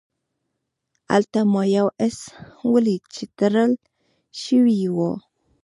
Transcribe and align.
هلته 1.11 1.39
ما 1.53 1.63
یو 1.77 1.87
آس 2.05 2.17
ولید 2.71 3.03
چې 3.15 3.23
تړل 3.39 3.71
شوی 4.43 4.79
و. 4.95 4.97